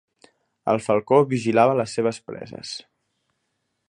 El 0.71 0.79
falcó 0.85 1.19
vigilava 1.33 1.75
les 1.81 1.93
seves 1.99 2.21
preses. 2.31 2.73